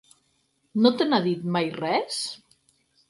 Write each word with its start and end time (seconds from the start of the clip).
No 0.85 0.91
te 1.01 1.07
n'ha 1.09 1.19
dit 1.27 1.45
mai 1.59 1.69
res? 1.79 2.21